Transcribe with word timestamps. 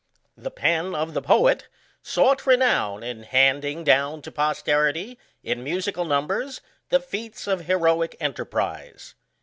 The 0.35 0.49
pen 0.49 0.95
of 0.95 1.13
the 1.13 1.21
poet 1.21 1.67
sought 2.01 2.47
renown 2.47 3.03
in 3.03 3.21
handing 3.21 3.83
down 3.83 4.23
to 4.23 4.31
posterity, 4.31 5.19
in 5.43 5.63
musical 5.63 6.05
numbers, 6.05 6.59
the 6.89 6.99
feats 6.99 7.45
of 7.45 7.65
heroic 7.67 8.17
enterprise. 8.19 9.13